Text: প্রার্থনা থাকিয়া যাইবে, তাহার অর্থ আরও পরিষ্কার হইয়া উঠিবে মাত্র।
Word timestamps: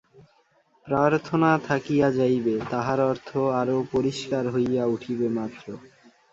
প্রার্থনা 0.87 1.49
থাকিয়া 1.67 2.07
যাইবে, 2.17 2.55
তাহার 2.71 2.99
অর্থ 3.09 3.29
আরও 3.59 3.77
পরিষ্কার 3.93 4.43
হইয়া 4.53 4.83
উঠিবে 4.95 5.27
মাত্র। 5.37 5.65